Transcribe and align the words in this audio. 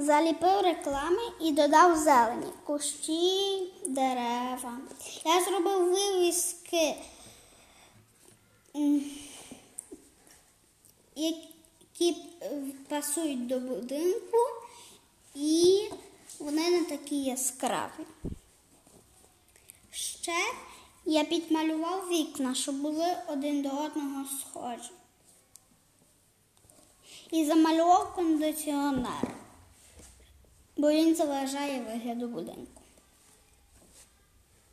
Заліпив 0.00 0.60
реклами 0.60 1.22
і 1.40 1.52
додав 1.52 1.98
зелені, 1.98 2.52
кущі, 2.64 3.72
дерева. 3.86 4.78
Я 5.24 5.44
зробив 5.44 5.92
вивіски, 5.92 6.94
які 11.16 12.16
пасують 12.88 13.46
до 13.46 13.60
будинку, 13.60 14.38
і 15.34 15.84
вони 16.38 16.70
не 16.70 16.84
такі 16.84 17.22
яскраві. 17.22 18.06
Ще 19.90 20.36
я 21.04 21.24
підмалював 21.24 22.08
вікна, 22.08 22.54
щоб 22.54 22.74
були 22.74 23.16
один 23.28 23.62
до 23.62 23.68
одного 23.68 24.24
схожі. 24.40 24.90
І 27.30 27.44
замалював 27.44 28.14
кондиціонер, 28.14 29.39
бо 30.80 30.90
він 30.90 31.14
заважає 31.14 31.80
вигляду 31.80 32.28
будинку. 32.28 32.82